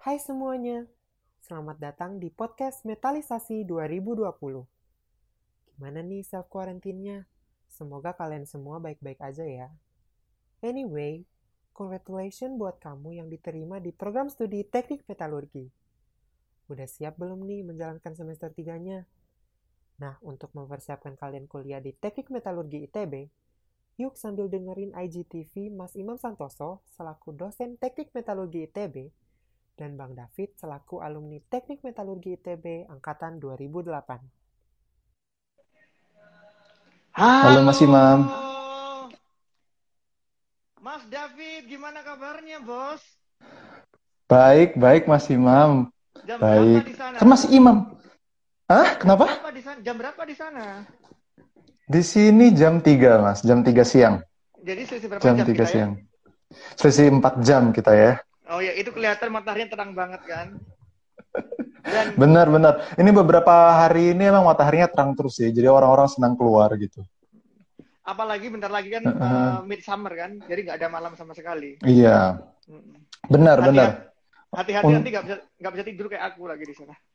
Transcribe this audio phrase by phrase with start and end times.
[0.00, 0.88] Hai semuanya,
[1.44, 4.32] selamat datang di podcast Metalisasi 2020.
[5.76, 7.28] Gimana nih self quarantine-nya?
[7.68, 9.68] Semoga kalian semua baik-baik aja ya.
[10.64, 11.28] Anyway,
[11.76, 15.68] congratulations buat kamu yang diterima di program studi teknik metalurgi.
[16.72, 19.04] Udah siap belum nih menjalankan semester 3-nya?
[20.00, 23.28] Nah, untuk mempersiapkan kalian kuliah di teknik metalurgi ITB,
[24.00, 29.19] yuk sambil dengerin IGTV Mas Imam Santoso selaku dosen teknik metalurgi ITB
[29.80, 34.20] dan Bang David selaku alumni Teknik Metalurgi ITB angkatan 2008.
[37.16, 38.18] Halo, Halo Mas Imam.
[40.84, 43.00] Mas David, gimana kabarnya, Bos?
[44.28, 45.88] Baik, baik Mas Imam.
[46.28, 46.84] Jam baik.
[46.84, 47.16] berapa di sana?
[47.16, 47.76] Kan Mas Imam.
[48.68, 48.88] Hah?
[49.00, 49.24] Kenapa?
[49.24, 49.78] Jam berapa di sana?
[49.80, 50.66] Jam berapa di sana?
[51.90, 53.40] Di sini jam 3, Mas.
[53.40, 54.20] Jam 3 siang.
[54.60, 55.90] Jadi selisih berapa jam, jam 3 kita siang.
[55.96, 56.04] ya?
[56.76, 58.12] Selisih 4 jam kita ya.
[58.50, 60.58] Oh ya, itu kelihatan mataharinya terang banget kan?
[61.86, 62.74] Dan Benar, benar.
[62.98, 65.48] Ini beberapa hari ini emang mataharinya terang terus ya.
[65.48, 67.02] Jadi orang-orang senang keluar gitu.
[68.00, 69.22] apalagi bentar lagi kan Uh-uh.
[69.22, 71.78] uh, midsummer kan, jadi nggak ada malam sama sekali.
[71.86, 72.42] Iya.
[73.30, 73.90] Benar, Hati- benar.
[74.50, 76.94] Hati-hati Un- nanti nggak bisa nggak bisa tidur kayak aku lagi di sana.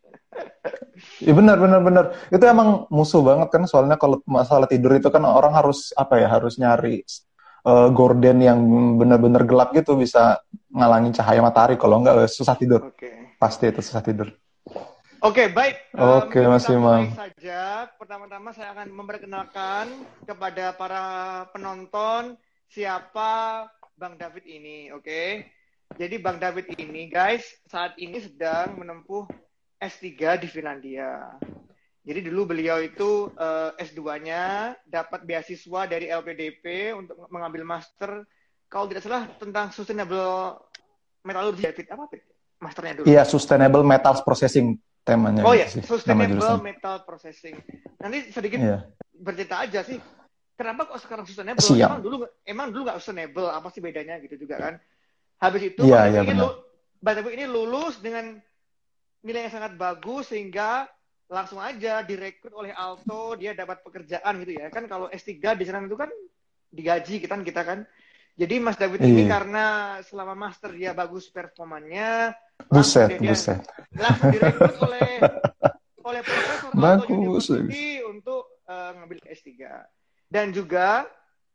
[1.20, 2.06] Iya benar, benar, benar.
[2.32, 3.68] Itu emang musuh banget kan.
[3.68, 6.32] Soalnya kalau masalah tidur itu kan orang harus apa ya?
[6.32, 7.04] Harus nyari
[7.66, 8.60] eh, gorden yang
[9.02, 10.40] benar-benar gelap gitu bisa
[10.72, 11.76] ngalangin cahaya matahari.
[11.76, 12.94] Kalau enggak eh, susah tidur.
[12.94, 13.36] Oke.
[13.42, 14.30] Pasti itu susah tidur.
[15.26, 15.90] Oke, baik.
[15.98, 17.18] Oke, Em, Mas kita mulai Imam.
[17.18, 17.90] saja.
[17.98, 19.86] Pertama-tama saya akan memperkenalkan
[20.22, 21.04] kepada para
[21.50, 22.38] penonton
[22.70, 23.66] siapa
[23.98, 25.50] Bang David ini, oke?
[25.98, 29.26] Jadi Bang David ini, guys, saat ini sedang menempuh
[29.80, 31.42] S3 di Finlandia.
[32.06, 38.22] Jadi dulu beliau itu eh, S2-nya dapat beasiswa dari LPDP untuk mengambil master
[38.70, 40.62] kalau tidak salah tentang sustainable
[41.26, 41.66] metallurgy.
[41.66, 42.30] David, apa David?
[42.56, 43.06] Masternya dulu.
[43.10, 45.42] Iya, Sustainable Metals Processing temanya.
[45.46, 47.56] Oh ya, gitu sih, nama sustainable metal processing.
[48.02, 48.78] Nanti sedikit Iya.
[49.14, 50.02] bercerita aja sih.
[50.56, 51.62] Kenapa kok sekarang sustainable?
[51.62, 51.90] Siap.
[51.90, 53.50] Emang dulu emang dulu nggak sustainable?
[53.50, 54.74] Apa sih bedanya gitu juga kan?
[55.42, 58.40] Habis itu Iya, Bang iya, ini lu- ini lulus dengan
[59.22, 60.90] nilai yang sangat bagus sehingga
[61.26, 64.70] langsung aja direkrut oleh Alto, dia dapat pekerjaan gitu ya.
[64.70, 66.10] Kan kalau S3 di sana itu kan
[66.70, 67.80] digaji kita kita kan.
[68.36, 69.32] Jadi Mas David ini Iya.
[69.40, 69.66] karena
[70.04, 72.36] selama master dia bagus performanya,
[72.68, 73.64] Buset, dia buset.
[73.96, 75.10] langsung direkrut oleh
[76.08, 77.48] oleh profesor Bagus,
[78.04, 79.50] untuk eh, ngambil S3.
[80.28, 81.08] Dan juga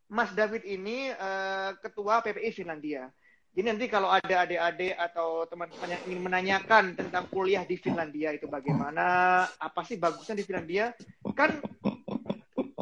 [0.08, 3.12] Mas David ini eh, ketua PPI Finlandia.
[3.50, 8.46] Jadi nanti kalau ada adik-adik atau teman-teman yang ingin menanyakan tentang kuliah di Finlandia itu
[8.46, 10.94] bagaimana, apa sih bagusnya di Finlandia?
[11.34, 11.58] Kan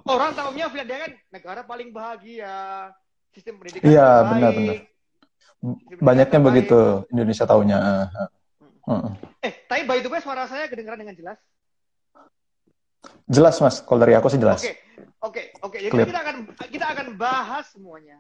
[0.05, 2.93] orang tahunya Finlandia kan negara paling bahagia,
[3.33, 4.77] sistem pendidikan Iya, benar, benar.
[6.05, 6.78] Banyaknya begitu
[7.11, 7.78] Indonesia taunya.
[7.81, 8.28] eh,
[8.93, 9.12] eh.
[9.49, 11.39] Eh, tapi by the way suara saya kedengaran dengan jelas.
[13.28, 14.65] Jelas Mas, kalau dari aku sih jelas.
[14.65, 14.72] Oke,
[15.21, 15.77] oke, oke.
[15.77, 16.09] Jadi Clear.
[16.09, 16.37] kita akan
[16.72, 18.16] kita akan bahas semuanya.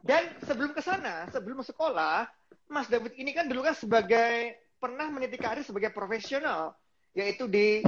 [0.00, 2.24] Dan sebelum ke sana, sebelum sekolah,
[2.72, 6.72] Mas David ini kan dulu kan sebagai pernah meniti karir sebagai profesional,
[7.12, 7.84] yaitu di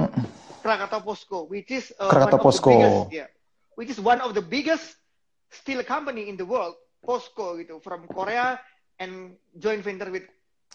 [0.61, 3.27] Krakatau Posko, which is uh, Krakatau one of the biggest, yeah,
[3.73, 4.85] which is one of the biggest
[5.49, 8.61] steel company in the world, Posko gitu, from Korea
[9.01, 10.27] and joint venture with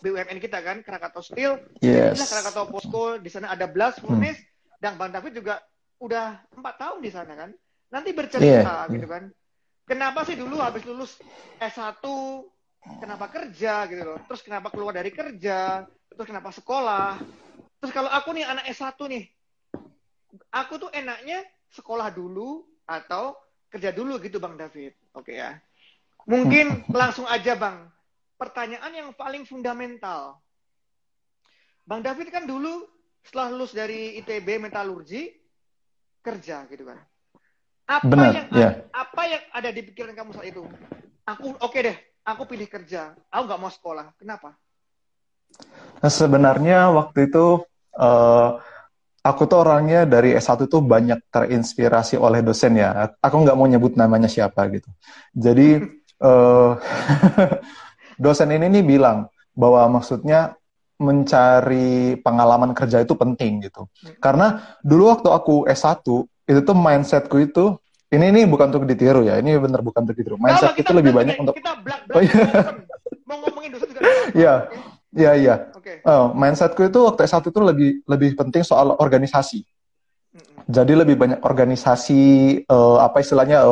[0.03, 1.61] BUMN kita kan, Krakatau Steel.
[1.79, 2.19] Yes.
[2.25, 4.43] Krakatau Posko, di sana ada Blas Furnace,
[4.83, 5.61] dan Bang David juga
[6.01, 7.51] udah empat tahun di sana kan.
[7.93, 9.31] Nanti bercerita Iya, gitu kan.
[9.85, 11.21] Kenapa sih dulu habis lulus
[11.61, 12.01] S1
[13.01, 14.19] kenapa kerja gitu loh.
[14.27, 17.21] Terus kenapa keluar dari kerja, terus kenapa sekolah.
[17.79, 19.25] Terus kalau aku nih anak S1 nih.
[20.51, 23.37] Aku tuh enaknya sekolah dulu atau
[23.69, 24.97] kerja dulu gitu Bang David.
[25.15, 25.59] Oke ya.
[26.25, 27.93] Mungkin langsung aja Bang.
[28.41, 30.41] Pertanyaan yang paling fundamental.
[31.85, 32.89] Bang David kan dulu
[33.21, 35.44] setelah lulus dari ITB metalurgi
[36.25, 36.99] kerja gitu kan.
[37.85, 38.69] Apa Benar, yang ya.
[38.73, 40.65] ada, apa yang ada di pikiran kamu saat itu?
[41.29, 43.13] Aku oke deh, aku pilih kerja.
[43.29, 44.17] Aku nggak mau sekolah.
[44.17, 44.57] Kenapa?
[46.01, 47.61] Nah, sebenarnya waktu itu
[48.01, 48.49] eh,
[49.21, 53.13] aku tuh orangnya dari S1 tuh banyak terinspirasi oleh dosen ya.
[53.21, 54.89] Aku nggak mau nyebut namanya siapa gitu.
[55.37, 55.85] Jadi
[56.29, 56.71] eh,
[58.25, 60.57] dosen ini nih bilang bahwa maksudnya
[61.05, 63.85] mencari pengalaman kerja itu penting gitu.
[64.19, 66.01] Karena dulu waktu aku S1
[66.45, 67.77] itu tuh mindsetku itu
[68.09, 69.37] ini ini bukan untuk ditiru ya.
[69.37, 70.41] Ini bener bukan untuk ditiru.
[70.41, 72.45] Mindset Kalau itu lebih kita- banyak untuk kita black Oh, iya.
[73.25, 74.01] mau ngomongin dosen juga.
[74.33, 74.55] Iya.
[75.15, 75.55] Iya, iya.
[76.03, 79.63] Oh, mindsetku itu waktu S1 itu lebih lebih penting soal organisasi.
[80.35, 80.67] Mm-mm.
[80.67, 82.23] Jadi lebih banyak organisasi
[82.67, 83.63] eh, apa istilahnya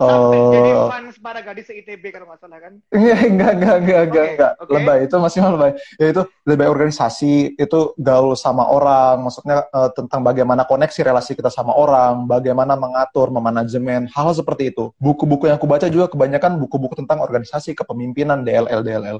[0.00, 2.74] jadi eh, fans para gadis ITB kalau nggak salah kan.
[2.90, 4.52] Enggak, enggak, enggak, enggak, enggak, Oke, enggak.
[4.58, 4.72] oke.
[4.74, 5.70] Lebay, itu masih lebay.
[6.02, 11.54] Ya itu lebay organisasi, itu gaul sama orang, maksudnya eh, tentang bagaimana koneksi relasi kita
[11.54, 14.90] sama orang, bagaimana mengatur, memanajemen, hal seperti itu.
[14.98, 19.18] Buku-buku yang aku baca juga kebanyakan buku-buku tentang organisasi, kepemimpinan, DLL, DLL.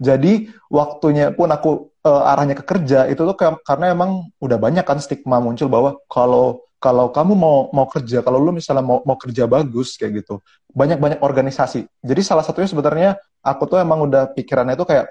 [0.00, 4.84] Jadi waktunya pun aku eh, arahnya ke kerja itu tuh ke- karena emang udah banyak
[4.84, 9.16] kan stigma muncul bahwa kalau kalau kamu mau mau kerja, kalau lu misalnya mau mau
[9.16, 10.44] kerja bagus kayak gitu,
[10.76, 11.88] banyak-banyak organisasi.
[12.04, 15.08] Jadi salah satunya sebenarnya aku tuh emang udah pikirannya tuh kayak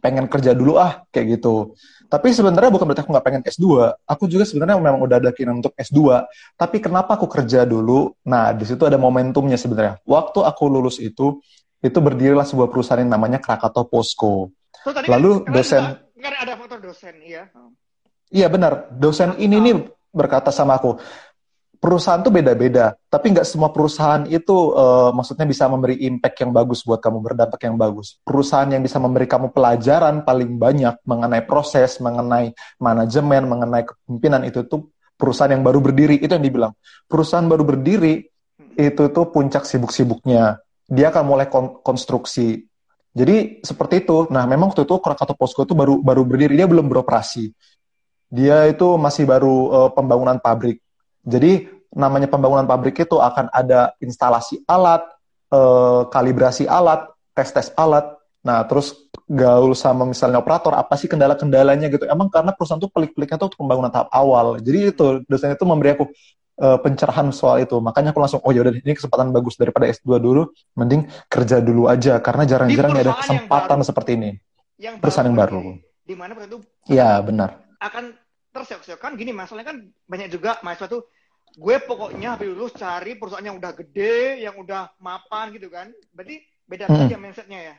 [0.00, 1.76] pengen kerja dulu ah kayak gitu.
[2.08, 3.92] Tapi sebenarnya bukan berarti aku nggak pengen S2.
[4.08, 6.24] Aku juga sebenarnya memang udah ada keinginan untuk S2.
[6.56, 8.16] Tapi kenapa aku kerja dulu?
[8.24, 10.00] Nah, di situ ada momentumnya sebenarnya.
[10.08, 11.38] Waktu aku lulus itu,
[11.84, 14.48] itu berdirilah sebuah perusahaan yang namanya Krakatau Posko.
[14.80, 17.52] So, tadi Lalu kan, dosen- karena ada faktor dosen, iya.
[18.30, 19.74] Iya benar, dosen ini nih
[20.10, 20.98] berkata sama aku,
[21.80, 26.84] perusahaan tuh beda-beda, tapi nggak semua perusahaan itu eh, maksudnya bisa memberi impact yang bagus
[26.84, 28.20] buat kamu, berdampak yang bagus.
[28.20, 34.68] Perusahaan yang bisa memberi kamu pelajaran paling banyak mengenai proses, mengenai manajemen, mengenai kepemimpinan itu
[34.68, 36.72] tuh perusahaan yang baru berdiri, itu yang dibilang.
[37.08, 38.28] Perusahaan baru berdiri
[38.76, 40.60] itu tuh puncak sibuk-sibuknya.
[40.84, 42.68] Dia akan mulai kon- konstruksi.
[43.10, 44.30] Jadi seperti itu.
[44.30, 47.50] Nah, memang waktu itu Krakatau Posko itu baru baru berdiri, dia belum beroperasi
[48.30, 50.78] dia itu masih baru eh, pembangunan pabrik.
[51.26, 55.02] Jadi namanya pembangunan pabrik itu akan ada instalasi alat,
[55.50, 58.06] eh, kalibrasi alat, tes-tes alat.
[58.40, 58.96] Nah, terus
[59.28, 62.08] gaul sama misalnya operator, apa sih kendala-kendalanya gitu.
[62.08, 64.56] Emang karena perusahaan tuh pelik-peliknya tuh pembangunan tahap awal.
[64.62, 66.08] Jadi itu dosen itu memberi aku
[66.62, 67.76] eh, pencerahan soal itu.
[67.82, 72.22] Makanya aku langsung, oh yaudah ini kesempatan bagus daripada S2 dulu, mending kerja dulu aja.
[72.22, 73.88] Karena jarang-jarang ada kesempatan baru.
[73.90, 74.30] seperti ini.
[74.80, 75.58] Yang Perusahaan yang baru.
[76.06, 77.69] Di mana itu Iya, benar.
[77.80, 78.04] Akan
[78.50, 81.02] terseok-seok kan gini masalahnya kan banyak juga mahasiswa tuh
[81.50, 86.38] gue pokoknya habis lulus cari perusahaan yang udah gede yang udah mapan gitu kan berarti
[86.68, 87.08] beda Mm-mm.
[87.10, 87.76] aja mindsetnya ya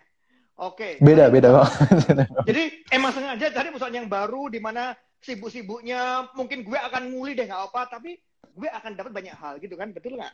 [0.60, 1.72] oke Beda, beda banget.
[2.50, 4.92] jadi emang sengaja cari perusahaan yang baru di mana
[5.24, 8.20] sibuk-sibuknya mungkin gue akan nguli deh nggak apa tapi
[8.52, 10.34] gue akan dapat banyak hal gitu kan betul nggak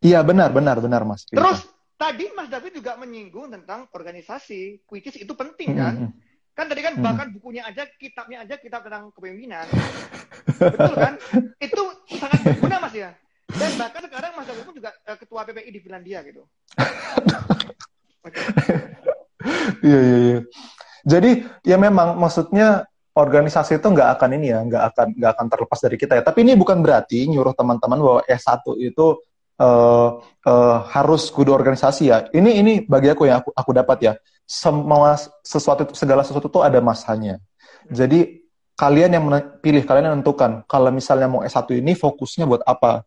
[0.00, 1.28] Iya benar benar benar mas.
[1.28, 1.68] terus
[2.00, 6.29] tadi Mas David juga menyinggung tentang organisasi which is itu penting kan Mm-mm.
[6.60, 7.04] Kan tadi kan Hmm.
[7.08, 9.64] bahkan bukunya aja, kitabnya aja, kitab tentang kepemimpinan.
[10.60, 11.16] Betul kan?
[11.64, 11.82] Itu
[12.20, 13.16] sangat berguna Mas ya.
[13.48, 16.44] Dan bahkan sekarang Mas David pun juga eh, ketua PPI di Finlandia gitu.
[19.80, 20.38] Iya iya iya.
[21.08, 21.30] Jadi
[21.64, 22.84] ya memang maksudnya
[23.16, 26.22] organisasi itu nggak akan ini ya nggak akan nggak akan terlepas dari kita ya.
[26.28, 29.06] Tapi ini bukan berarti nyuruh teman-teman bahwa S1 itu
[29.56, 30.08] eh,
[30.44, 32.28] eh, harus kudu organisasi ya.
[32.28, 34.12] Ini ini bagi aku yang aku aku dapat ya.
[34.50, 35.14] Semua
[35.46, 37.38] sesuatu segala sesuatu itu ada masanya.
[37.86, 38.42] Jadi
[38.74, 39.24] kalian yang
[39.62, 43.06] pilih kalian yang menentukan kalau misalnya mau S1 ini fokusnya buat apa.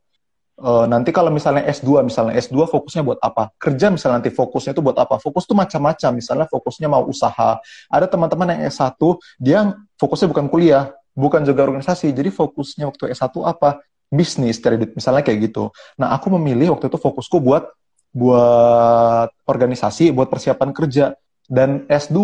[0.53, 3.51] Eh, nanti kalau misalnya S2, misalnya S2 fokusnya buat apa?
[3.59, 5.19] Kerja misalnya nanti fokusnya itu buat apa?
[5.19, 6.11] Fokus tuh macam-macam.
[6.15, 7.59] Misalnya fokusnya mau usaha.
[7.91, 8.95] Ada teman-teman yang S1,
[9.41, 12.13] dia fokusnya bukan kuliah, bukan juga organisasi.
[12.15, 13.83] Jadi fokusnya waktu S1 apa?
[14.13, 14.93] Bisnis, cari duit.
[14.93, 15.73] Misalnya kayak gitu.
[15.97, 17.67] Nah, aku memilih waktu itu fokusku buat
[18.13, 21.17] buat organisasi, buat persiapan kerja.
[21.43, 22.19] Dan S2,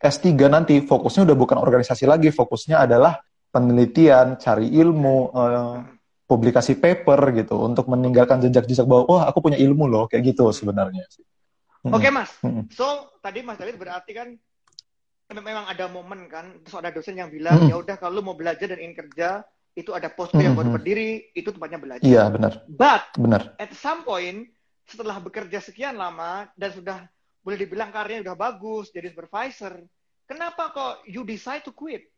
[0.00, 3.20] S3 nanti fokusnya udah bukan organisasi lagi, fokusnya adalah
[3.52, 5.76] penelitian, cari ilmu, eh,
[6.26, 11.06] publikasi paper gitu untuk meninggalkan jejak-jejak bahwa wah aku punya ilmu loh kayak gitu sebenarnya.
[11.86, 12.66] Oke Mas, Mm-mm.
[12.74, 14.34] so tadi Mas David berarti kan
[15.30, 18.74] mem- memang ada momen kan, terus ada dosen yang bilang ya udah kalau mau belajar
[18.74, 19.46] dan ingin kerja
[19.78, 22.02] itu ada posko yang baru berdiri, itu tempatnya belajar.
[22.02, 23.54] Iya benar, But benar.
[23.62, 24.50] at some point
[24.82, 26.98] setelah bekerja sekian lama dan sudah
[27.46, 29.78] boleh dibilang karirnya udah bagus jadi supervisor,
[30.26, 32.10] kenapa kok you decide to quit?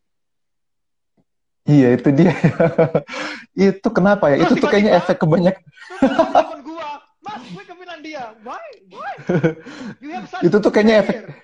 [1.69, 2.33] Iya itu dia.
[3.69, 4.41] itu kenapa ya?
[4.41, 5.61] Terus itu tuh kayaknya efek kebanyak.
[5.61, 6.89] Terus kamu telepon gua,
[7.21, 8.25] Mas, gue ke Finlandia.
[8.41, 8.67] Why?
[8.89, 9.13] Why?
[10.03, 11.37] You have such Itu tuh kayaknya efek- career."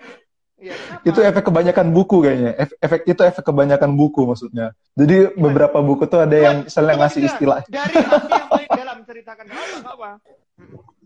[0.65, 1.05] Iya, kenapa?
[1.05, 2.51] Itu efek kebanyakan buku kayaknya.
[2.57, 4.73] Ef- efek itu efek kebanyakan buku maksudnya.
[4.97, 7.61] Jadi beberapa buku tuh ada yang misalnya ngasih istilah.
[7.69, 9.45] Dari yang paling dalam ceritakan
[9.85, 10.11] apa?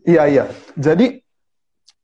[0.07, 0.45] Iya iya.
[0.79, 1.27] Jadi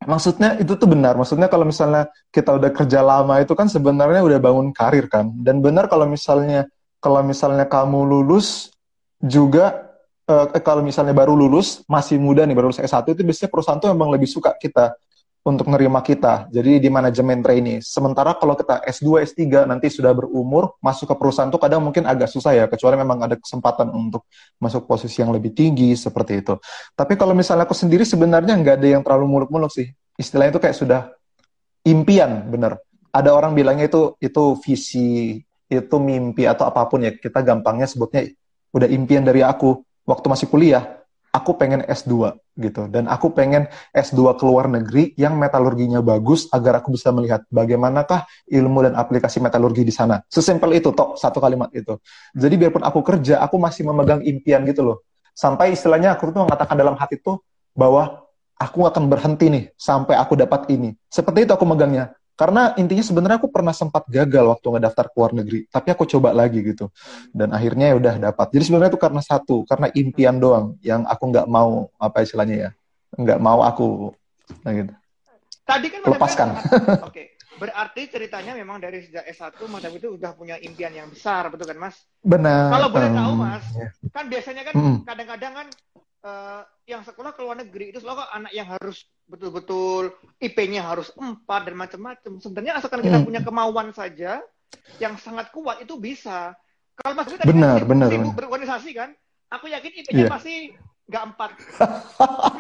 [0.04, 1.16] maksudnya itu tuh benar.
[1.18, 5.32] Maksudnya kalau misalnya kita udah kerja lama itu kan sebenarnya udah bangun karir kan.
[5.40, 6.68] Dan benar kalau misalnya
[7.02, 8.72] kalau misalnya kamu lulus
[9.20, 9.92] juga
[10.24, 13.92] eh, kalau misalnya baru lulus masih muda nih baru lulus S1 itu biasanya perusahaan tuh
[13.92, 14.96] emang lebih suka kita
[15.44, 16.48] untuk nerima kita.
[16.48, 17.84] Jadi di manajemen trainee.
[17.84, 22.32] Sementara kalau kita S2, S3 nanti sudah berumur masuk ke perusahaan tuh kadang mungkin agak
[22.32, 24.24] susah ya kecuali memang ada kesempatan untuk
[24.56, 26.56] masuk posisi yang lebih tinggi seperti itu.
[26.96, 29.92] Tapi kalau misalnya aku sendiri sebenarnya nggak ada yang terlalu muluk-muluk sih.
[30.16, 31.00] Istilahnya itu kayak sudah
[31.84, 32.80] impian, bener.
[33.12, 37.12] Ada orang bilangnya itu itu visi, itu mimpi atau apa pun ya.
[37.12, 38.32] Kita gampangnya sebutnya
[38.72, 41.03] udah impian dari aku waktu masih kuliah.
[41.34, 46.78] Aku pengen S2 gitu dan aku pengen S2 ke luar negeri yang metalurginya bagus agar
[46.78, 50.22] aku bisa melihat bagaimanakah ilmu dan aplikasi metalurgi di sana.
[50.30, 51.98] Sesimpel itu tok satu kalimat itu.
[52.38, 54.98] Jadi biarpun aku kerja, aku masih memegang impian gitu loh.
[55.34, 57.42] Sampai istilahnya aku tuh mengatakan dalam hati tuh
[57.74, 58.22] bahwa
[58.54, 60.94] aku akan berhenti nih sampai aku dapat ini.
[61.10, 62.14] Seperti itu aku megangnya.
[62.34, 66.34] Karena intinya sebenarnya aku pernah sempat gagal waktu ngedaftar ke luar negeri, tapi aku coba
[66.34, 66.90] lagi gitu.
[67.30, 68.50] Dan akhirnya ya udah dapat.
[68.50, 72.70] Jadi sebenarnya itu karena satu, karena impian doang yang aku nggak mau apa istilahnya ya,
[73.14, 74.10] nggak mau aku
[74.60, 74.92] nah gitu.
[75.64, 76.48] Tadi kan lepaskan.
[76.52, 77.26] Oke, okay.
[77.56, 81.78] berarti ceritanya memang dari sejak S1 Mas itu udah punya impian yang besar, betul kan
[81.80, 81.96] Mas?
[82.20, 82.68] Benar.
[82.68, 83.90] Kalau boleh um, tahu Mas, yeah.
[84.12, 84.74] kan biasanya kan
[85.08, 85.66] kadang-kadang kan
[86.24, 91.70] uh, yang sekolah ke luar negeri itu selalu anak yang harus betul-betul IP-nya harus empat
[91.70, 92.32] dan macam-macam.
[92.40, 93.26] Sebenarnya asalkan kita hmm.
[93.28, 94.40] punya kemauan saja
[94.98, 96.56] yang sangat kuat itu bisa.
[96.94, 99.10] Kalau Mas tadi benar, kan benar, sibuk berorganisasi kan,
[99.50, 100.32] aku yakin IP-nya yeah.
[100.32, 100.54] pasti
[101.04, 101.50] nggak empat.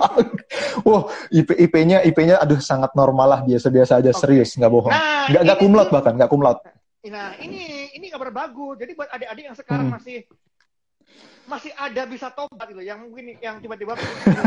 [0.86, 4.20] Wah, IP IP-nya IP-nya aduh sangat normal lah biasa-biasa aja okay.
[4.20, 4.92] serius nggak bohong.
[4.92, 6.58] Nah, nggak nggak kumlot bahkan nggak kumlot.
[7.08, 8.74] Nah ini ini kabar bagus.
[8.80, 9.96] Jadi buat adik-adik yang sekarang hmm.
[9.96, 10.16] masih
[11.44, 13.96] masih ada bisa tobat gitu yang mungkin yang tiba-tiba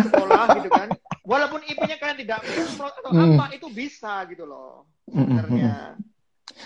[0.09, 0.89] sekolah gitu kan.
[1.27, 3.35] Walaupun IP-nya kalian tidak atau hmm.
[3.37, 5.93] apa itu bisa gitu loh sebenarnya.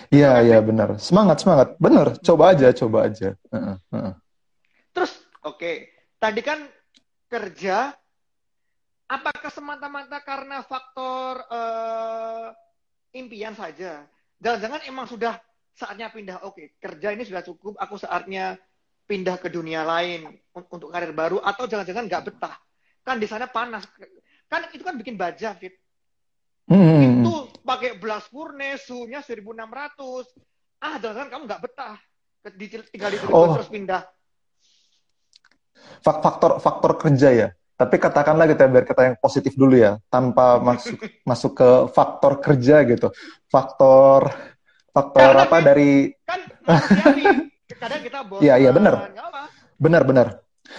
[0.08, 0.96] iya iya benar.
[1.02, 1.76] Semangat semangat.
[1.82, 3.36] Benar coba aja coba aja.
[3.52, 4.14] Uh, uh.
[4.96, 5.12] terus
[5.44, 5.76] oke okay.
[6.22, 6.64] tadi kan
[7.28, 7.92] kerja
[9.12, 12.56] apakah semata-mata karena faktor uh,
[13.12, 14.08] impian saja?
[14.40, 15.36] Jangan-jangan emang sudah
[15.76, 16.40] saatnya pindah.
[16.48, 18.56] Oke okay, kerja ini sudah cukup aku saatnya
[19.06, 22.56] pindah ke dunia lain untuk karir baru atau jangan-jangan nggak betah.
[23.02, 23.88] Kan di sana panas.
[24.48, 25.78] Kan itu kan bikin baja fit.
[26.72, 27.20] Hmm.
[27.20, 29.52] itu pakai belas furnace suhunya 1600
[30.80, 31.98] ah jangan kamu nggak betah.
[32.90, 33.60] Tinggal di oh.
[33.60, 34.02] terus pindah.
[36.02, 37.48] Faktor faktor kerja ya.
[37.76, 39.98] Tapi katakanlah kita biar kita yang positif dulu ya.
[40.08, 43.12] Tanpa masuk masuk ke faktor kerja gitu.
[43.50, 44.32] Faktor
[44.92, 45.92] faktor Karena apa kan, dari
[46.24, 46.42] kan
[47.82, 48.44] kadang kita bosan.
[48.46, 48.94] Iya, iya benar.
[49.82, 50.28] Benar, benar.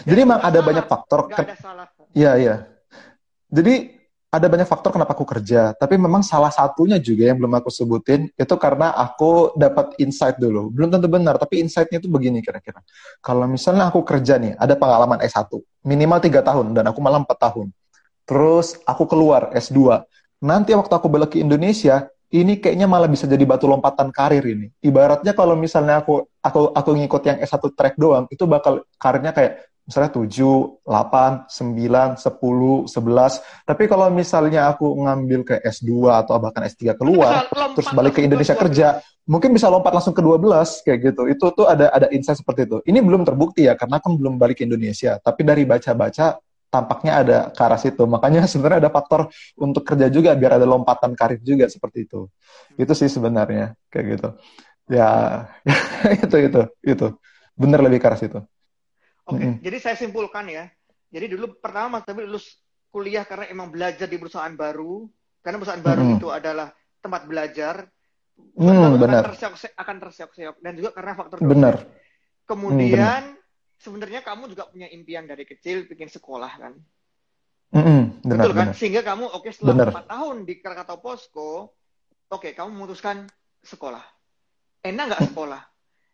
[0.06, 1.21] Jadi memang ada banyak faktor.
[1.28, 1.87] Gak ada salah.
[2.14, 2.54] Iya, iya.
[3.52, 7.68] Jadi ada banyak faktor kenapa aku kerja, tapi memang salah satunya juga yang belum aku
[7.68, 10.73] sebutin itu karena aku dapat insight dulu.
[10.73, 12.80] Belum tentu benar, tapi insightnya itu begini kira-kira.
[13.21, 15.52] Kalau misalnya aku kerja nih, ada pengalaman S1,
[15.85, 17.76] minimal tiga tahun, dan aku malah empat tahun.
[18.25, 20.00] Terus aku keluar S2.
[20.40, 24.73] Nanti waktu aku balik ke Indonesia, ini kayaknya malah bisa jadi batu lompatan karir ini.
[24.81, 29.69] Ibaratnya kalau misalnya aku aku aku ngikut yang S1 track doang, itu bakal karirnya kayak
[29.83, 33.69] misalnya 7, 8, 9, 10, 11.
[33.69, 38.55] Tapi kalau misalnya aku ngambil ke S2 atau bahkan S3 keluar, terus balik ke Indonesia
[38.55, 41.23] kerja, mungkin bisa lompat langsung ke 12 kayak gitu.
[41.29, 42.79] Itu tuh ada ada insight seperti itu.
[42.87, 45.19] Ini belum terbukti ya karena kan belum balik ke Indonesia.
[45.19, 46.39] Tapi dari baca-baca
[46.73, 48.02] tampaknya ada ke arah situ.
[48.09, 49.29] Makanya sebenarnya ada faktor
[49.61, 52.33] untuk kerja juga biar ada lompatan karir juga seperti itu.
[52.81, 54.29] Itu sih sebenarnya kayak gitu.
[54.88, 55.09] Ya
[56.25, 57.07] itu itu itu
[57.52, 58.41] benar lebih ke arah situ.
[59.23, 59.45] Oke, okay.
[59.47, 59.61] mm -hmm.
[59.61, 60.64] jadi saya simpulkan ya.
[61.12, 62.57] Jadi dulu pertama Mas tapi lulus
[62.88, 65.05] kuliah karena emang belajar di perusahaan baru.
[65.45, 66.19] Karena perusahaan baru mm -hmm.
[66.19, 66.69] itu adalah
[67.05, 67.75] tempat belajar.
[68.57, 69.23] Mm, benar.
[69.76, 71.85] Akan terseok-seok dan juga karena faktor Benar.
[72.49, 73.42] Kemudian mm,
[73.83, 76.73] sebenarnya kamu juga punya impian dari kecil bikin sekolah kan?
[77.75, 78.67] Mm-hmm, benar, Betul kan?
[78.71, 78.79] Benar.
[78.79, 81.51] Sehingga kamu oke okay, setelah empat tahun di Krakatau Posko,
[82.31, 83.27] oke okay, kamu memutuskan
[83.67, 84.05] sekolah.
[84.87, 85.62] Enak nggak sekolah?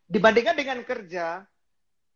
[0.09, 1.45] Dibandingkan dengan kerja,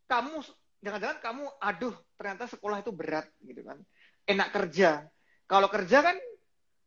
[0.08, 0.40] kamu
[0.80, 3.76] jangan-jangan kamu aduh ternyata sekolah itu berat gitu kan.
[4.24, 5.04] Enak kerja.
[5.44, 6.16] Kalau kerja kan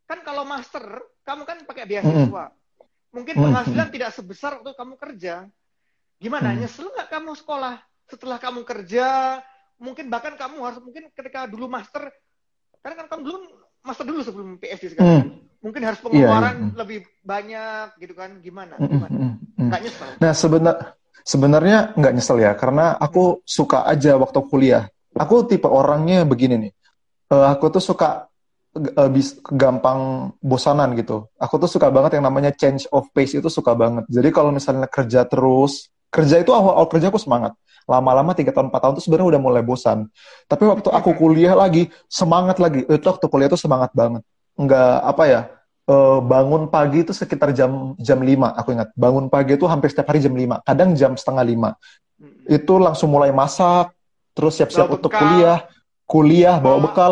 [0.10, 2.46] kan kalau master kamu kan pakai beasiswa.
[2.50, 3.14] Mm-hmm.
[3.14, 3.96] Mungkin penghasilan mm-hmm.
[3.96, 5.46] tidak sebesar waktu kamu kerja.
[6.18, 6.56] Gimana?
[6.56, 6.62] Mm-hmm.
[6.66, 7.78] Nyesel nggak kamu sekolah?
[8.10, 9.40] Setelah kamu kerja,
[9.82, 12.14] mungkin bahkan kamu harus mungkin ketika dulu master,
[12.80, 13.42] karena kan kamu belum
[13.86, 15.10] master dulu sebelum PhD sekarang.
[15.10, 15.30] Hmm.
[15.66, 16.78] Mungkin harus iya, pengeluaran yeah, yeah.
[16.78, 18.30] lebih banyak gitu kan?
[18.42, 18.74] Gimana?
[18.78, 19.16] Hmm, Gimana?
[19.18, 19.68] Hmm, hmm.
[19.70, 20.10] Nggak nyesel?
[20.22, 20.76] Nah sebenar
[21.26, 24.86] sebenarnya nggak nyesel ya, karena aku suka aja waktu kuliah.
[25.16, 26.74] Aku tipe orangnya begini nih.
[27.32, 28.30] Uh, aku tuh suka
[28.78, 31.26] uh, bis, gampang bosanan gitu.
[31.42, 34.06] Aku tuh suka banget yang namanya change of pace itu suka banget.
[34.12, 38.74] Jadi kalau misalnya kerja terus, kerja itu awal, awal kerja aku semangat lama-lama tiga tahun
[38.74, 40.10] empat tahun itu sebenarnya udah mulai bosan.
[40.50, 42.86] Tapi waktu aku kuliah lagi semangat lagi.
[42.86, 44.26] Itu waktu kuliah itu semangat banget.
[44.58, 45.42] Nggak apa ya
[45.90, 48.90] uh, bangun pagi itu sekitar jam jam lima aku ingat.
[48.98, 51.70] Bangun pagi itu hampir setiap hari jam lima kadang jam setengah lima.
[52.50, 53.94] Itu langsung mulai masak
[54.36, 55.64] terus siap-siap untuk kuliah
[56.06, 57.12] kuliah bawa bekal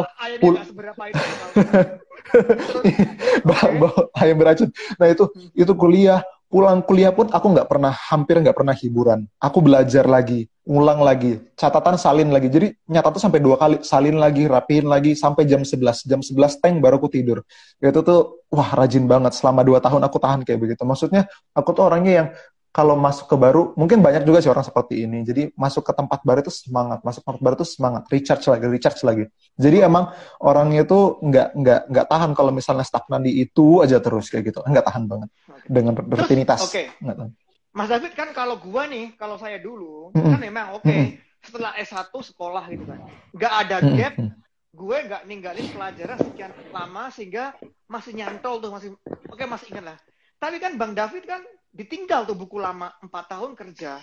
[3.47, 4.69] bawa ayam beracun.
[4.97, 6.21] Nah itu itu kuliah
[6.53, 9.25] pulang kuliah pun aku nggak pernah hampir nggak pernah hiburan.
[9.41, 11.41] Aku belajar lagi ulang lagi.
[11.57, 12.47] Catatan salin lagi.
[12.47, 16.61] Jadi nyata tuh sampai dua kali salin lagi rapiin lagi sampai jam 11 jam 11
[16.61, 17.41] teng baru aku tidur.
[17.81, 19.33] Itu tuh wah rajin banget.
[19.33, 20.85] Selama dua tahun aku tahan kayak begitu.
[20.85, 21.25] Maksudnya
[21.57, 22.27] aku tuh orangnya yang
[22.73, 25.21] kalau masuk ke baru, mungkin banyak juga sih orang seperti ini.
[25.21, 28.65] Jadi masuk ke tempat baru itu semangat, masuk ke tempat baru itu semangat, recharge lagi,
[28.65, 29.25] recharge lagi.
[29.61, 30.09] Jadi emang
[30.41, 34.65] orangnya itu nggak nggak nggak tahan kalau misalnya stagnan di itu aja terus kayak gitu,
[34.65, 35.69] nggak tahan banget okay.
[35.69, 36.65] dengan rutinitas.
[36.65, 36.89] Oke.
[36.97, 37.29] Okay.
[37.77, 40.31] Mas David kan kalau gua nih, kalau saya dulu mm -hmm.
[40.33, 40.81] kan memang oke.
[40.81, 41.31] Okay, mm -hmm.
[41.43, 42.99] Setelah S1 sekolah gitu kan,
[43.37, 44.13] nggak ada gap.
[44.17, 44.41] Mm -hmm.
[44.73, 47.53] Gue nggak ninggalin pelajaran sekian lama sehingga
[47.85, 48.89] masih nyantol tuh masih
[49.29, 49.97] oke okay, masih ingat lah.
[50.41, 53.97] Tapi kan Bang David kan ditinggal tuh buku lama empat tahun kerja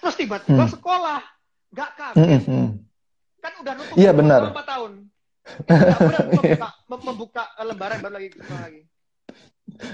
[0.00, 0.74] terus tiba-tiba hmm.
[0.80, 1.20] sekolah
[1.70, 2.26] nggak kaget.
[2.26, 2.68] Hmm, hmm.
[3.38, 4.40] kan udah nutup iya benar.
[4.50, 4.92] empat tahun.
[6.30, 8.82] Membuka, membuka lembaran baru lagi lagi.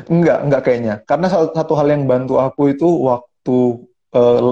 [0.09, 0.95] Enggak enggak kayaknya.
[1.05, 3.57] Karena satu, satu hal yang bantu aku itu waktu
[4.17, 4.51] uh,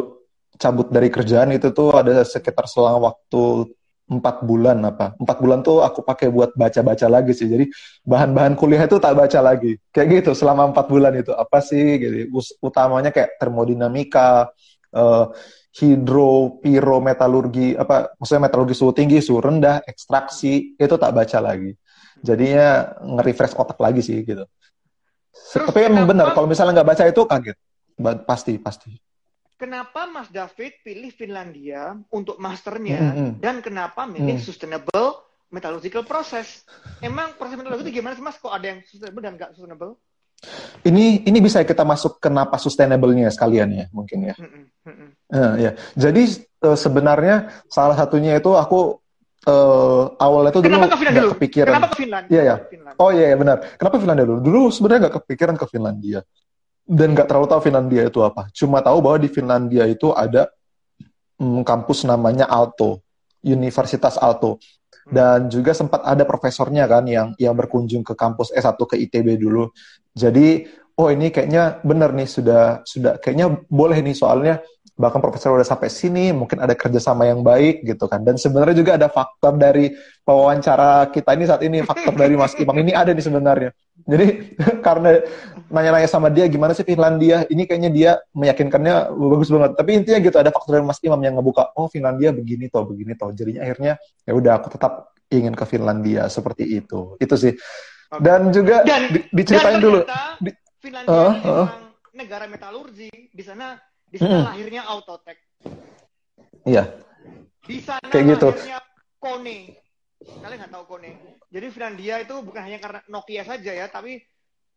[0.61, 3.73] cabut dari kerjaan itu tuh ada sekitar selang waktu
[4.05, 5.17] empat bulan apa?
[5.17, 7.49] Empat bulan tuh aku pakai buat baca-baca lagi sih.
[7.49, 7.69] Jadi
[8.05, 9.81] bahan-bahan kuliah itu tak baca lagi.
[9.89, 11.33] Kayak gitu selama empat bulan itu.
[11.33, 12.29] Apa sih gitu.
[12.61, 14.53] Utamanya kayak termodinamika
[14.93, 15.33] uh,
[15.75, 21.75] hidro piro metalurgi apa maksudnya metalurgi suhu tinggi suhu rendah ekstraksi itu tak baca lagi.
[22.25, 24.45] Jadinya nge-refresh otak lagi sih gitu.
[25.35, 27.57] Terus tapi emang benar kalau misalnya nggak baca itu kaget.
[28.27, 28.91] Pasti pasti
[29.55, 33.31] kenapa Mas David pilih Finlandia untuk masternya mm -hmm.
[33.39, 34.45] dan kenapa milih mm.
[34.45, 36.67] sustainable metallurgical process?
[36.99, 38.39] Emang proses metallurgi itu gimana sih Mas?
[38.39, 39.93] Kok ada yang sustainable dan nggak sustainable?
[40.85, 44.35] Ini ini bisa kita masuk kenapa sustainable-nya sekalian ya mungkin ya.
[44.37, 44.49] Mm
[44.85, 45.09] -hmm.
[45.33, 45.71] uh, ya.
[45.97, 46.23] Jadi
[46.67, 49.01] uh, sebenarnya salah satunya itu aku
[49.49, 51.73] uh, awalnya itu dulu nggak kepikiran.
[51.79, 52.33] Kenapa ke Finlandia?
[52.35, 52.57] Iya ya.
[53.01, 53.57] Oh iya ya, benar.
[53.81, 54.41] Kenapa Finlandia dulu?
[54.45, 56.21] Dulu sebenarnya nggak kepikiran ke Finlandia
[56.85, 58.49] dan nggak terlalu tahu Finlandia itu apa.
[58.53, 60.53] Cuma tahu bahwa di Finlandia itu ada
[61.41, 63.01] hmm, kampus namanya Alto,
[63.41, 64.61] Universitas Alto.
[65.05, 69.69] Dan juga sempat ada profesornya kan yang yang berkunjung ke kampus S1 ke ITB dulu.
[70.17, 70.65] Jadi,
[70.97, 74.65] oh ini kayaknya benar nih sudah sudah kayaknya boleh nih soalnya
[74.95, 78.23] bahkan profesor udah sampai sini, mungkin ada kerjasama yang baik gitu kan.
[78.23, 79.91] Dan sebenarnya juga ada faktor dari
[80.23, 83.71] wawancara kita ini saat ini, faktor dari Mas Imam ini ada nih sebenarnya.
[84.07, 84.27] Jadi
[84.87, 85.19] karena
[85.67, 89.71] nanya-nanya sama dia gimana sih Finlandia, ini kayaknya dia meyakinkannya bagus banget.
[89.75, 93.19] Tapi intinya gitu ada faktor dari Mas Imam yang ngebuka, oh Finlandia begini toh, begini
[93.19, 93.35] toh.
[93.35, 97.19] Jadinya akhirnya ya udah aku tetap ingin ke Finlandia seperti itu.
[97.19, 97.51] Itu sih.
[98.15, 100.01] Dan juga dan, di, diceritain dan dulu.
[100.39, 101.69] Di, Finlandia uh, uh.
[102.15, 103.75] negara metalurgi, di sana
[104.15, 104.47] di sana hmm.
[104.47, 105.39] lahirnya Autotech.
[106.63, 106.85] Iya.
[107.67, 108.49] Di sana Kayak gitu.
[108.55, 108.79] lahirnya
[109.19, 109.59] Kone.
[110.23, 111.11] Kalian nggak tahu Kone.
[111.51, 114.23] Jadi Finlandia itu bukan hanya karena Nokia saja ya, tapi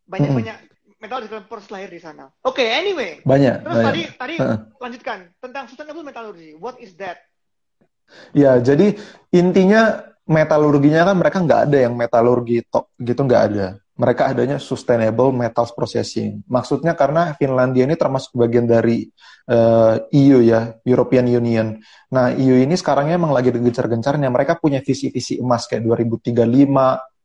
[0.09, 0.97] banyak-banyak hmm.
[0.97, 2.33] metal proses lahir di sana.
[2.41, 3.21] Oke, okay, anyway.
[3.21, 3.61] Banyak.
[3.61, 3.85] Terus banyak.
[3.85, 4.57] tadi tadi uh.
[4.81, 6.57] lanjutkan tentang sustainable metallurgy.
[6.57, 7.21] What is that?
[8.33, 8.97] Ya, jadi
[9.29, 15.33] intinya metalurginya kan mereka nggak ada yang metalurgi tok gitu nggak ada mereka adanya sustainable
[15.33, 16.45] metals processing.
[16.45, 19.09] Maksudnya karena Finlandia ini termasuk bagian dari
[19.49, 21.81] uh, eh, EU ya, European Union.
[22.13, 24.29] Nah, EU ini sekarangnya emang lagi gencar-gencarnya.
[24.29, 26.37] Mereka punya visi-visi emas kayak 2035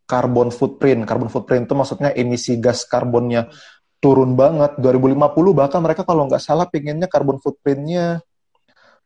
[0.08, 1.00] carbon footprint.
[1.04, 3.52] Carbon footprint itu maksudnya emisi gas karbonnya
[4.00, 4.80] turun banget.
[4.80, 8.24] 2050 bahkan mereka kalau nggak salah pengennya carbon footprintnya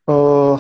[0.07, 0.57] uh,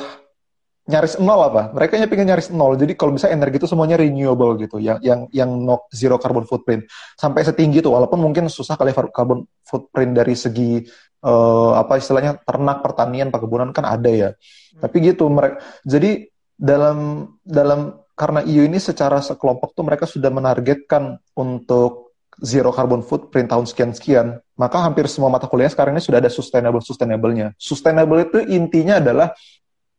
[0.86, 1.74] nyaris nol apa?
[1.74, 2.78] Mereka pengen nyaris nol.
[2.78, 6.86] Jadi kalau bisa energi itu semuanya renewable gitu, yang yang yang no, zero carbon footprint
[7.18, 7.90] sampai setinggi itu.
[7.90, 10.86] Walaupun mungkin susah kali carbon footprint dari segi
[11.26, 14.30] uh, apa istilahnya ternak, pertanian, perkebunan kan ada ya.
[14.32, 14.80] Hmm.
[14.86, 15.58] Tapi gitu mereka.
[15.82, 23.00] Jadi dalam dalam karena EU ini secara sekelompok tuh mereka sudah menargetkan untuk zero carbon
[23.00, 27.56] footprint tahun sekian-sekian, maka hampir semua mata kuliah sekarang ini sudah ada sustainable sustainable-nya.
[27.56, 29.32] Sustainable itu intinya adalah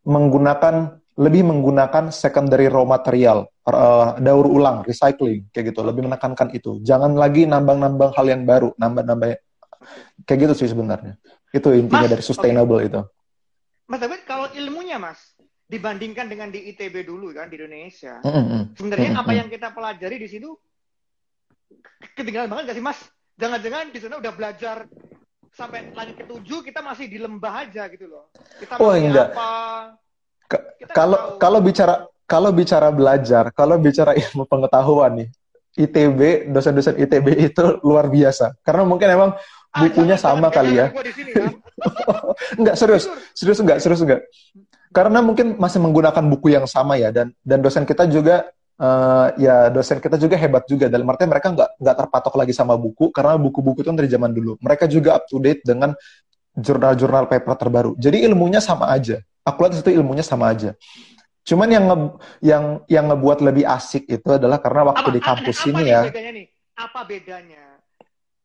[0.08, 5.82] menggunakan lebih menggunakan secondary raw material, uh, daur ulang, recycling, kayak gitu.
[5.82, 6.78] Lebih menekankan itu.
[6.86, 9.36] Jangan lagi nambang-nambang hal yang baru, nambah-nambah
[10.30, 11.18] kayak gitu sih sebenarnya.
[11.50, 12.90] Itu intinya mas, dari sustainable okay.
[12.94, 13.02] itu.
[13.90, 15.34] Mas David, kalau ilmunya Mas,
[15.66, 18.62] dibandingkan dengan di ITB dulu kan di Indonesia, mm -hmm.
[18.78, 19.24] sebenarnya mm -hmm.
[19.26, 20.54] apa yang kita pelajari di situ
[22.14, 23.00] ketinggalan banget gak sih Mas?
[23.38, 24.86] Jangan-jangan di sana udah belajar
[25.58, 28.30] sampai langit ketujuh kita masih di lembah aja gitu loh.
[28.62, 29.34] Kita oh, enggak.
[29.34, 29.50] apa?
[30.94, 35.30] kalau kalau bicara kalau bicara belajar, kalau bicara ilmu pengetahuan nih,
[35.82, 38.54] ITB, dosen-dosen ITB itu luar biasa.
[38.62, 39.30] Karena mungkin emang
[39.74, 40.94] ah, bukunya ah, sama kali ya.
[40.94, 41.50] ya.
[42.62, 44.22] enggak serius, serius enggak, serius enggak.
[44.94, 48.46] Karena mungkin masih menggunakan buku yang sama ya dan dan dosen kita juga
[48.78, 50.88] uh, ya dosen kita juga hebat juga.
[50.88, 54.58] Dalam artinya mereka nggak nggak terpatok lagi sama buku karena buku-buku itu dari zaman dulu.
[54.62, 55.94] Mereka juga up to date dengan
[56.58, 57.92] jurnal-jurnal paper terbaru.
[57.98, 59.22] Jadi ilmunya sama aja.
[59.46, 60.74] Aku lihat itu ilmunya sama aja.
[61.48, 61.98] Cuman yang nge,
[62.44, 65.88] yang yang ngebuat lebih asik itu adalah karena waktu apa, di kampus apa ini nih
[65.88, 66.02] ya.
[66.04, 66.48] bedanya nih?
[66.78, 67.64] apa bedanya?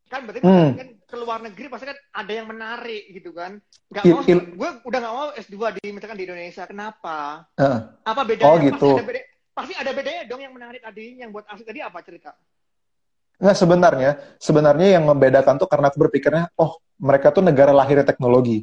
[0.07, 0.71] Kan berarti Hmm.
[0.79, 3.59] kan ke luar negeri pasti kan ada yang menarik gitu kan?
[3.91, 6.63] Nggak mau gue udah nggak mau S2 di misalkan di Indonesia.
[6.65, 7.49] Kenapa?
[7.59, 8.49] Eh, apa bedanya?
[8.49, 8.79] Oh, gitu.
[8.79, 12.01] pasti ada beda pasti ada bedanya dong yang menarik tadi yang buat asik tadi apa
[12.01, 12.33] cerita
[13.43, 18.63] Nggak sebenarnya, sebenarnya yang membedakan tuh karena aku berpikirnya, oh mereka tuh negara lahir teknologi,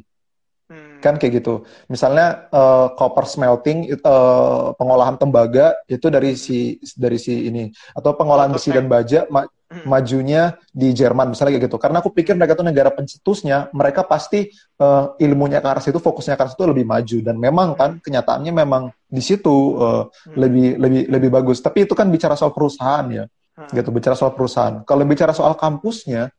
[0.70, 1.02] Hmm.
[1.02, 1.66] kan kayak gitu.
[1.90, 8.54] Misalnya eh, copper smelting, eh, pengolahan tembaga itu dari si dari si ini, atau pengolahan
[8.54, 9.50] besi dan baja ma-.
[9.86, 11.78] Majunya di Jerman misalnya kayak gitu.
[11.78, 16.34] Karena aku pikir mereka tuh negara pencetusnya, mereka pasti eh, ilmunya ke arah situ, fokusnya
[16.34, 17.16] ke arah situ lebih maju.
[17.22, 20.34] Dan memang kan kenyataannya memang di situ eh, Hmm.
[20.36, 21.62] lebih lebih lebih bagus.
[21.62, 23.24] Tapi itu kan bicara soal perusahaan ya
[23.56, 23.70] Hmm.
[23.72, 24.82] gitu bicara soal perusahaan.
[24.82, 26.30] Kalau bicara soal kampusnya,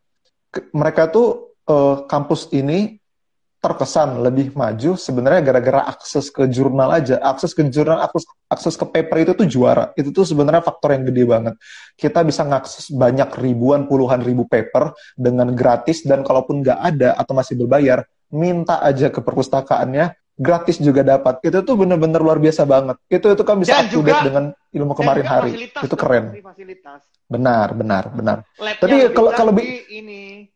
[0.51, 2.99] ke- mereka tuh eh, kampus ini
[3.61, 8.85] terkesan lebih maju sebenarnya gara-gara akses ke jurnal aja, akses ke jurnal, akses akses ke
[8.89, 9.93] paper itu tuh juara.
[9.93, 11.53] Itu tuh sebenarnya faktor yang gede banget.
[11.93, 17.37] Kita bisa ngakses banyak ribuan, puluhan ribu paper dengan gratis dan kalaupun nggak ada atau
[17.37, 18.01] masih berbayar,
[18.33, 21.37] minta aja ke perpustakaannya gratis juga dapat.
[21.45, 22.97] Itu tuh bener-bener luar biasa banget.
[23.13, 25.51] Itu itu kan bisa Dan juga- dengan ilmu kemarin juga hari.
[25.69, 26.33] Itu keren.
[26.41, 28.37] fasilitas Benar, benar, benar.
[28.57, 30.49] Labnya Tapi kalau- kalau ini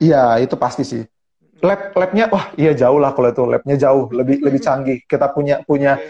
[0.00, 1.04] Iya, itu pasti sih.
[1.60, 4.98] Lab labnya wah iya jauh lah kalau itu labnya jauh lebih lebih canggih.
[5.04, 6.00] Kita punya punya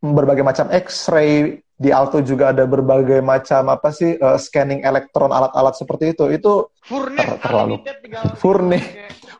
[0.00, 5.76] berbagai macam X-ray di Alto juga ada berbagai macam apa sih eh, scanning elektron alat-alat
[5.76, 6.24] seperti itu.
[6.32, 7.74] Itu furnace Ter- terlalu.
[8.40, 8.88] Furnace.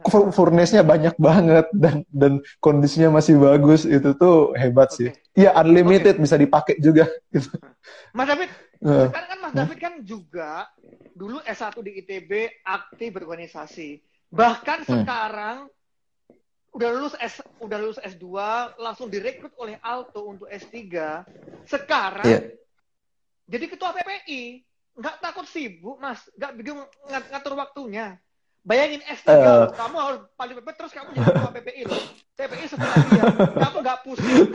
[0.06, 3.82] Furnace-nya banyak banget dan dan kondisinya masih bagus.
[3.88, 5.10] Itu tuh hebat sih.
[5.34, 7.50] Iya, unlimited bisa dipakai juga gitu.
[8.12, 8.50] Mas David
[8.84, 10.68] Eh, sekarang kan Mas David kan juga
[11.16, 14.04] dulu S1 di ITB aktif berorganisasi
[14.36, 14.88] bahkan Hmm.
[14.94, 15.56] sekarang
[16.70, 18.28] udah lulus S udah lulus S2
[18.76, 20.76] langsung direkrut oleh Alto untuk S3
[21.64, 22.40] sekarang Iya.
[23.46, 24.60] jadi ketua PPI
[24.94, 28.20] nggak takut sibuk mas nggak bingung ngat- ngatur waktunya
[28.60, 29.40] bayangin S3 Eh.
[29.40, 32.00] loh kamu harus paling PP terus kamu jadi ketua PPI loh
[32.34, 33.24] PPI sebelah dia
[33.56, 34.52] kamu nggak pusing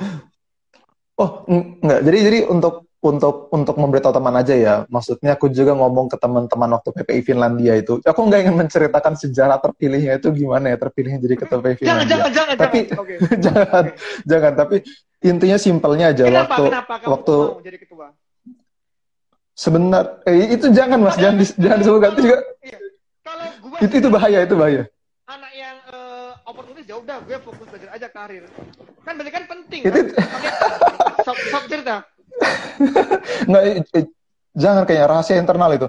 [1.13, 2.01] Oh, eng- enggak.
[2.01, 4.75] Jadi jadi untuk untuk untuk memberitahu teman aja ya.
[4.85, 7.97] Maksudnya aku juga ngomong ke teman-teman waktu PPI Finlandia itu.
[7.99, 12.07] Aku nggak ingin menceritakan sejarah terpilihnya itu gimana ya terpilihnya jadi ketua PPI jangan Finlandia.
[12.07, 13.13] jangan jangan Tapi- jangan oke
[13.45, 13.91] jangan, Oke.
[14.23, 14.51] jangan.
[14.53, 14.75] Tapi
[15.21, 18.07] intinya simpelnya aja kenapa waktu kenapa kamu waktu mau jadi ketua
[19.53, 22.77] sebenar eh, itu jangan mas, jangan jangan disebutkan itu juga Iya.
[23.21, 24.83] Kalau gue itu itu bahaya itu bahaya.
[25.27, 28.43] anak yang eh, oportunis ya udah gue fokus belajar aja karir.
[29.01, 29.81] Kan berarti kan penting.
[29.83, 30.25] Itu- kan?
[31.23, 31.95] Sok, sok cerita.
[33.49, 33.63] Nggak,
[33.95, 34.05] eh,
[34.57, 35.87] jangan kayaknya rahasia internal itu.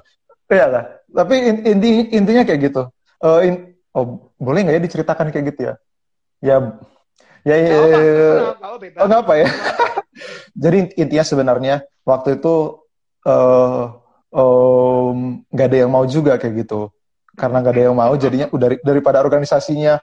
[0.52, 0.84] Iya lah.
[1.08, 2.82] Tapi in- inti intinya kayak gitu.
[3.24, 3.62] Eh, in-
[3.96, 5.74] oh boleh nggak ya diceritakan kayak gitu ya?
[6.42, 6.56] Ya,
[7.46, 7.86] ya, ya, ya.
[9.00, 9.46] Oh, nggak apa ya?
[10.62, 12.54] Jadi intinya sebenarnya waktu itu
[13.22, 13.82] eh
[14.32, 16.90] em, nggak ada yang mau juga kayak gitu.
[17.32, 19.96] Karena nggak ada yang mau, jadinya udah dari- daripada organisasinya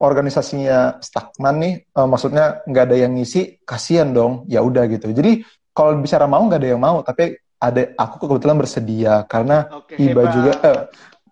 [0.00, 4.46] organisasinya stagnan nih, eh, maksudnya nggak ada yang ngisi, kasihan dong.
[4.48, 5.10] Ya udah gitu.
[5.12, 9.94] Jadi kalau bicara mau nggak ada yang mau, tapi ada aku kebetulan bersedia karena Oke,
[10.00, 10.32] Iba hebat.
[10.32, 10.78] juga eh,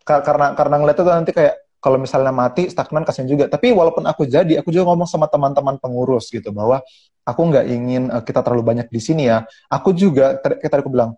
[0.04, 3.46] ka- karena karena ngeliatnya tuh nanti kayak kalau misalnya mati stagnan kasihan juga.
[3.46, 6.82] Tapi walaupun aku jadi, aku juga ngomong sama teman-teman pengurus gitu bahwa
[7.24, 9.46] aku nggak ingin eh, kita terlalu banyak di sini ya.
[9.72, 11.14] Aku juga tadi aku bilang,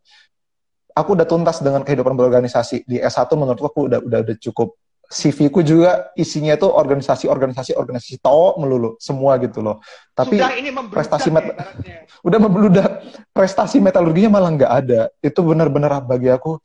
[0.94, 4.79] aku udah tuntas dengan kehidupan berorganisasi di S1 menurutku aku udah udah udah cukup.
[5.10, 9.82] CV ku juga isinya tuh organisasi-organisasi organisasi tahu melulu semua gitu loh.
[10.14, 11.96] Tapi Sudah ini prestasi ya, mat- ibaratnya.
[12.30, 12.88] udah membludak
[13.34, 16.62] prestasi metalurginya malah nggak ada itu benar-benar bagi aku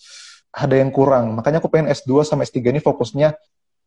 [0.55, 3.35] ada yang kurang makanya aku pengen S2 sama S3 ini fokusnya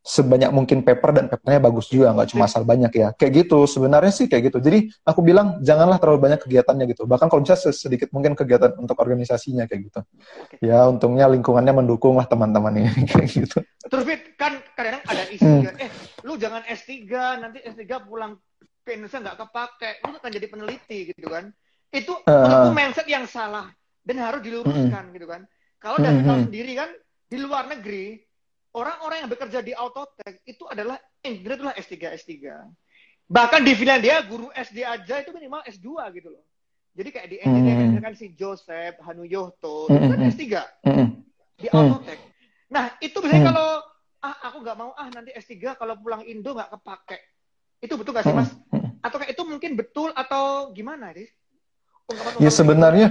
[0.08, 4.08] sebanyak mungkin paper dan papernya bagus juga nggak cuma asal banyak ya kayak gitu sebenarnya
[4.08, 8.08] sih kayak gitu jadi aku bilang janganlah terlalu banyak kegiatannya gitu bahkan kalau bisa sedikit
[8.16, 10.00] mungkin kegiatan untuk organisasinya kayak gitu
[10.64, 15.44] ya untungnya lingkungannya mendukung lah teman-teman ini kayak gitu Terus Fit, kan kadang ada isu
[15.48, 15.64] Hmm.
[15.80, 15.88] eh
[16.20, 17.08] lu jangan S3,
[17.40, 18.36] nanti S3 pulang
[18.84, 21.48] ke Indonesia nggak kepake, lu akan jadi peneliti gitu kan.
[21.88, 22.68] Itu Uh.
[22.76, 23.72] mindset yang salah
[24.04, 25.48] dan harus diluruskan gitu kan.
[25.80, 26.46] Kalau dari Hmm, tahu hmm.
[26.52, 26.90] sendiri kan
[27.28, 28.20] di luar negeri
[28.78, 30.94] orang-orang yang bekerja di Autotech itu adalah
[31.26, 32.34] engineer itulah S3 S3.
[33.28, 36.44] Bahkan di Finlandia guru SD aja itu minimal S2 gitu loh.
[36.94, 38.04] Jadi kayak di engineering Hmm.
[38.06, 40.44] kan si Joseph Hanuyoto Hmm, itu kan hmm, S3
[40.86, 41.06] Mm-mm.
[41.58, 41.76] di Hmm.
[41.76, 42.20] Autotech.
[42.72, 43.50] Nah, itu biasanya Hmm.
[43.52, 43.68] kalau
[44.18, 47.18] ah aku nggak mau ah nanti S3 kalau pulang Indo nggak kepake.
[47.78, 48.42] Itu betul nggak sih, Mm-mm.
[48.42, 48.50] Mas?
[49.04, 51.14] Atau kayak itu mungkin betul atau gimana?
[51.14, 52.58] Ungkapan-ungkapan Ya gitu.
[52.58, 53.06] sebenarnya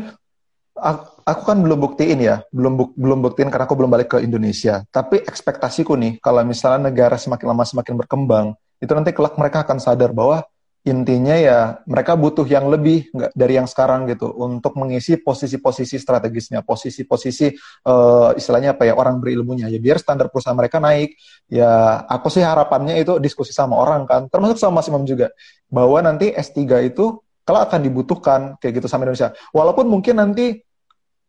[1.27, 4.87] aku kan belum buktiin ya, belum buk, belum buktiin karena aku belum balik ke Indonesia.
[4.87, 9.77] Tapi ekspektasiku nih, kalau misalnya negara semakin lama semakin berkembang, itu nanti kelak mereka akan
[9.81, 10.45] sadar bahwa
[10.87, 16.63] intinya ya mereka butuh yang lebih nggak dari yang sekarang gitu untuk mengisi posisi-posisi strategisnya,
[16.63, 17.51] posisi-posisi
[17.83, 21.19] uh, istilahnya apa ya orang berilmunya ya biar standar perusahaan mereka naik.
[21.51, 25.27] Ya aku sih harapannya itu diskusi sama orang kan, termasuk sama Mas Imam juga
[25.67, 29.35] bahwa nanti S3 itu kalau akan dibutuhkan kayak gitu sama Indonesia.
[29.51, 30.66] Walaupun mungkin nanti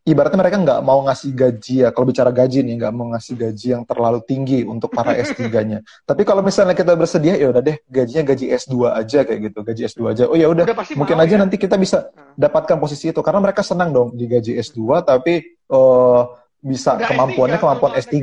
[0.09, 3.67] ibaratnya mereka nggak mau ngasih gaji ya kalau bicara gaji nih nggak mau ngasih gaji
[3.77, 5.85] yang terlalu tinggi untuk para S3-nya.
[6.09, 9.83] Tapi kalau misalnya kita bersedia ya udah deh gajinya gaji S2 aja kayak gitu, gaji
[9.93, 10.25] S2 aja.
[10.27, 10.65] Oh ya udah
[10.97, 11.41] mungkin aja ya?
[11.45, 12.41] nanti kita bisa hmm.
[12.41, 16.25] dapatkan posisi itu karena mereka senang dong di gaji S2 tapi uh,
[16.59, 18.17] bisa udah kemampuannya S3, kemampuan S3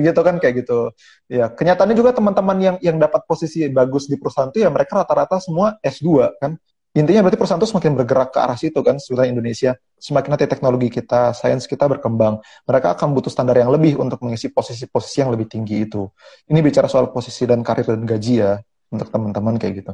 [0.00, 0.78] gitu kan kayak gitu.
[1.28, 5.36] Ya, kenyataannya juga teman-teman yang yang dapat posisi bagus di perusahaan itu ya mereka rata-rata
[5.42, 6.56] semua S2 kan
[6.94, 9.70] intinya berarti perusahaan itu semakin bergerak ke arah situ kan sebenarnya Indonesia.
[9.98, 14.54] Semakin nanti teknologi kita sains kita berkembang mereka akan butuh standar yang lebih untuk mengisi
[14.54, 16.06] posisi-posisi yang lebih tinggi itu.
[16.46, 18.52] Ini bicara soal posisi dan karir dan gaji ya
[18.94, 19.92] untuk teman-teman kayak gitu.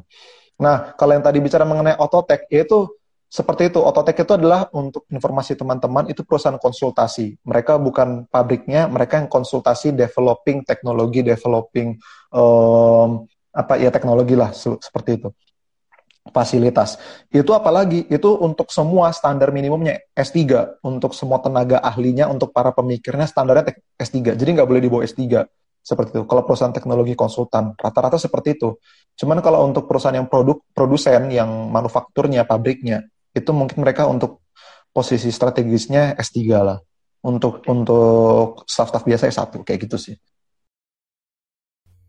[0.60, 2.92] Nah kalau yang tadi bicara mengenai ototek yaitu
[3.30, 3.78] seperti itu.
[3.78, 7.38] Ototek itu adalah untuk informasi teman-teman itu perusahaan konsultasi.
[7.46, 11.94] Mereka bukan pabriknya mereka yang konsultasi developing teknologi developing
[12.34, 15.30] um, apa ya teknologi lah seperti itu
[16.30, 16.96] fasilitas.
[17.30, 20.38] Itu apalagi itu untuk semua standar minimumnya S3
[20.82, 24.34] untuk semua tenaga ahlinya untuk para pemikirnya standarnya S3.
[24.34, 25.44] Jadi nggak boleh di bawah S3
[25.80, 26.22] seperti itu.
[26.24, 28.76] Kalau perusahaan teknologi konsultan rata-rata seperti itu.
[29.18, 33.04] Cuman kalau untuk perusahaan yang produk produsen yang manufakturnya pabriknya
[33.36, 34.44] itu mungkin mereka untuk
[34.90, 36.78] posisi strategisnya S3 lah.
[37.20, 40.16] Untuk untuk staff-staff biasa S1 kayak gitu sih.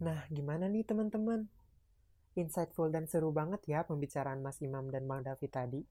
[0.01, 1.45] Nah, gimana nih teman-teman?
[2.37, 5.81] Insightful dan seru banget ya pembicaraan Mas Imam dan Bang David tadi.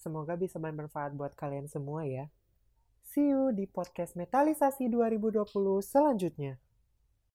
[0.00, 2.26] Semoga bisa bermanfaat buat kalian semua ya.
[3.04, 5.46] See you di podcast Metalisasi 2020
[5.84, 6.58] selanjutnya.